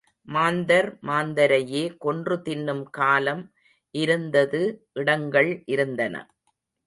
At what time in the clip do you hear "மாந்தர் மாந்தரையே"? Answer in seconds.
0.27-1.83